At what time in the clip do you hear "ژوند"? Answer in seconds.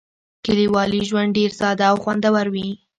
1.09-1.29